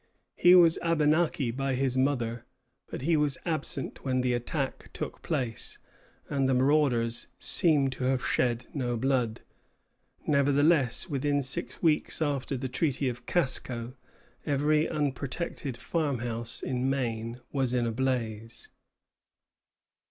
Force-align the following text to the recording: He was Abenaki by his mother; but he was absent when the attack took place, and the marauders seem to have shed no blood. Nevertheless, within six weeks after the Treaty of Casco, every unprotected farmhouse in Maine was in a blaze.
He 0.35 0.55
was 0.55 0.79
Abenaki 0.81 1.51
by 1.51 1.75
his 1.75 1.95
mother; 1.95 2.43
but 2.87 3.03
he 3.03 3.15
was 3.15 3.37
absent 3.45 4.03
when 4.03 4.21
the 4.21 4.33
attack 4.33 4.91
took 4.93 5.21
place, 5.21 5.77
and 6.27 6.49
the 6.49 6.55
marauders 6.55 7.27
seem 7.37 7.91
to 7.91 8.05
have 8.05 8.25
shed 8.25 8.65
no 8.73 8.97
blood. 8.97 9.41
Nevertheless, 10.25 11.07
within 11.07 11.43
six 11.43 11.83
weeks 11.83 12.19
after 12.19 12.57
the 12.57 12.67
Treaty 12.67 13.09
of 13.09 13.27
Casco, 13.27 13.93
every 14.43 14.89
unprotected 14.89 15.77
farmhouse 15.77 16.63
in 16.63 16.89
Maine 16.89 17.39
was 17.51 17.75
in 17.75 17.85
a 17.85 17.91
blaze. 17.91 18.69